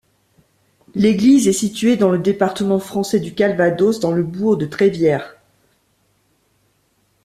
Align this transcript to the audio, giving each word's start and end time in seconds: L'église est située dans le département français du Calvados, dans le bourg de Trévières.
L'église 0.95 1.47
est 1.47 1.53
située 1.53 1.95
dans 1.95 2.09
le 2.09 2.17
département 2.17 2.79
français 2.79 3.19
du 3.19 3.35
Calvados, 3.35 3.99
dans 3.99 4.11
le 4.13 4.23
bourg 4.23 4.57
de 4.57 4.65
Trévières. 4.65 5.35